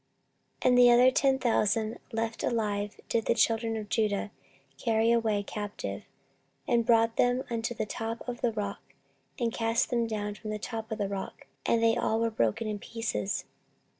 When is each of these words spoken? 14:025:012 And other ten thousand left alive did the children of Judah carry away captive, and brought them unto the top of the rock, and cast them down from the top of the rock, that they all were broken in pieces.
14:025:012 0.63 0.71
And 0.79 0.89
other 1.03 1.11
ten 1.11 1.37
thousand 1.37 1.99
left 2.11 2.43
alive 2.43 2.99
did 3.07 3.25
the 3.27 3.35
children 3.35 3.77
of 3.77 3.87
Judah 3.87 4.31
carry 4.79 5.11
away 5.11 5.43
captive, 5.43 6.05
and 6.67 6.87
brought 6.87 7.17
them 7.17 7.43
unto 7.51 7.75
the 7.75 7.85
top 7.85 8.27
of 8.27 8.41
the 8.41 8.51
rock, 8.51 8.81
and 9.39 9.53
cast 9.53 9.91
them 9.91 10.07
down 10.07 10.33
from 10.33 10.49
the 10.49 10.57
top 10.57 10.91
of 10.91 10.97
the 10.97 11.07
rock, 11.07 11.45
that 11.65 11.81
they 11.81 11.95
all 11.95 12.19
were 12.19 12.31
broken 12.31 12.67
in 12.67 12.79
pieces. 12.79 13.45